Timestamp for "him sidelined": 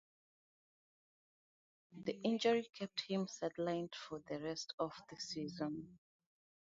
3.01-3.93